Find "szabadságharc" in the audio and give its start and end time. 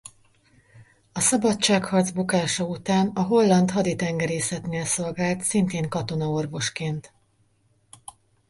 1.19-2.11